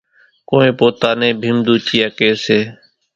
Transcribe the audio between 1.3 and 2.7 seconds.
ڀيمۮوچيئا ڪيَ سي۔